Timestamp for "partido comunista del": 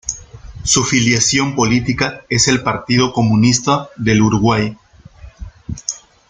2.63-4.23